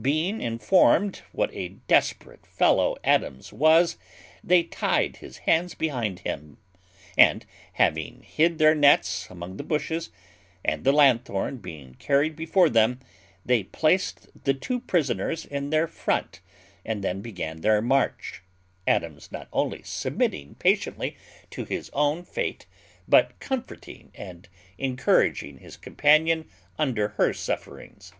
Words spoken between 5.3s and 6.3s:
hands behind